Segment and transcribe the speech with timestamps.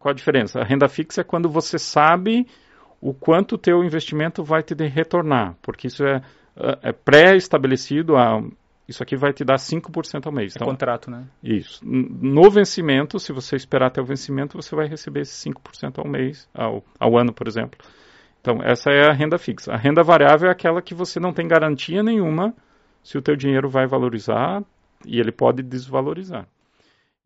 [0.00, 0.60] Qual a diferença?
[0.60, 2.46] A renda fixa é quando você sabe
[3.00, 6.22] o quanto o teu investimento vai te retornar, porque isso é,
[6.56, 8.42] é, é pré-estabelecido, ah,
[8.88, 10.54] isso aqui vai te dar 5% ao mês.
[10.54, 11.24] É então, contrato, né?
[11.44, 11.80] Isso.
[11.84, 16.48] No vencimento, se você esperar até o vencimento, você vai receber esse 5% ao mês,
[16.54, 17.78] ao, ao ano, por exemplo.
[18.40, 19.70] Então, essa é a renda fixa.
[19.72, 22.54] A renda variável é aquela que você não tem garantia nenhuma
[23.02, 24.62] se o teu dinheiro vai valorizar
[25.06, 26.46] e ele pode desvalorizar.